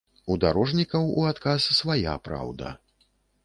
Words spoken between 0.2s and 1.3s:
У дарожнікаў у